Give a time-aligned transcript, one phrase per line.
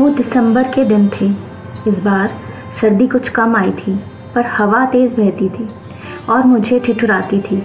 [0.00, 1.26] वो दिसंबर के दिन थे।
[1.90, 2.30] इस बार
[2.80, 3.94] सर्दी कुछ कम आई थी,
[4.34, 5.68] पर हवा तेज़ बहती थी
[6.28, 7.62] और मुझे ठिठुराती थी।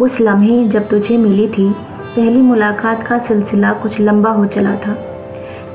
[0.00, 1.70] उस लम्हे जब तुझे मिली थी,
[2.16, 4.96] पहली मुलाकात का सिलसिला कुछ लंबा हो चला था।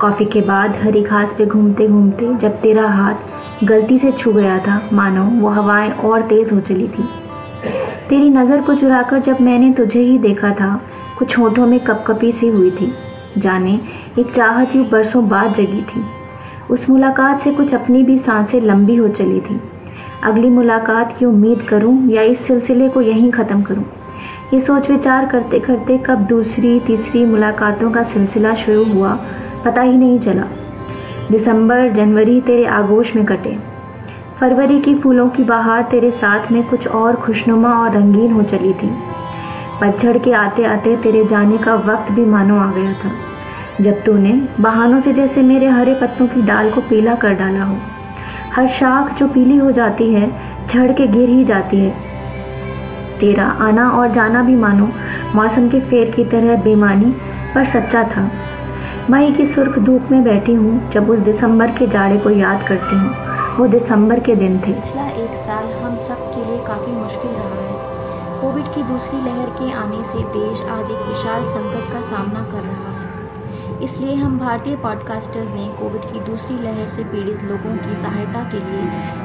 [0.02, 4.60] कॉफ़ी के बाद हरी घास पे घूमते घूमते जब तेरा हाथ गलती से छू गया
[4.60, 7.10] था, मानो वो हवाएँ और तेज़ हो चली थी।
[8.10, 10.82] तेरी नज़र को चुराकर जब मैंने तुझे ही देखा था,
[11.20, 12.94] कुछ होठों में कपकपी सी हुई थी।
[13.40, 13.80] जाने,
[14.20, 16.04] एक चाहत यूँ बरसों बाद जगी थी।
[16.72, 19.62] उस मुलाकात से कुछ अपनी भी साँसें लंबी हो चली थी।
[20.24, 23.84] अगली मुलाकात की उम्मीद करूँ या इस सिलसिले को यहीं ख़त्म करूँ?
[24.54, 29.20] ये सोच विचार करते करते कब दूसरी, तीसरी मुलाकातों का सिलसिला शुरू हुआ,
[29.66, 30.44] पता ही नहीं चला।
[31.32, 33.58] दिसंबर, जनवरी तेरे आगोश में कटे।
[34.40, 38.74] फरवरी की फूलों की बहार तेरे साथ में कुछ और खुशनुमा और रंगीन हो चली
[38.74, 38.92] थी।
[39.82, 43.12] पतझड़ के आते आते तेरे जाने का वक्त भी मानो आ गया था।
[43.82, 47.76] जब तूने बहानों से जैसे मेरे हरे पत्तों की डाल को पीला कर डाला हो,
[48.54, 50.30] हर शाख जो पीली हो जाती है,
[50.68, 51.90] झड़ के गिर ही जाती है।
[53.20, 54.90] तेरा आना और जाना भी मानो,
[55.36, 57.14] मौसम के फेर की तरह बेमानी
[57.56, 58.30] पर सच्चा था।
[59.10, 62.96] मई की सुर्ख धूप में बैठी हूँ, जब उस दिसंबर के जाड़े को याद करती
[62.96, 67.32] हूँ। वो दिसंबर के दिन थे। पिछला एक साल हम सब के लिए काफ़ी मुश्किल
[67.32, 67.57] रहा।
[68.38, 72.64] कोविड की दूसरी लहर के आने से देश आज एक विशाल संकट का सामना कर
[72.64, 77.96] रहा है। इसलिए हम भारतीय पॉडकास्टर्स ने कोविड की दूसरी लहर से पीड़ित लोगों की
[77.96, 78.84] सहायता के लिए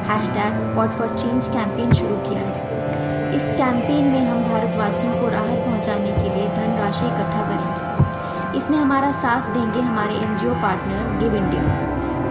[0.29, 5.59] hashtag pod for change campaign शुरू किया है। इस कैंपेन में हम भारतवासियों को राहत
[5.67, 11.63] पहुँचाने के लिए धनराशि इकट्ठा करेंगे। इसमें हमारा साथ देंगे हमारे एनजीओ पार्टनर गिव इंडिया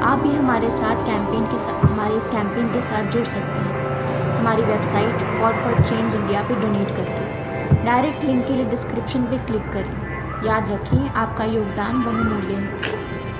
[0.04, 3.80] आप भी हमारे साथ कैंपेन के साथ हमारे इस कैंपेन के साथ जुड़ सकते हैं।
[4.42, 9.38] हमारी website what for change India पे डोनेट करके डायरेक्ट लिंक के लिए डिस्क्रिप्शन पे
[9.38, 13.31] क्लिक करें। याद रखें, आपका योगदान बहुमूल्य है।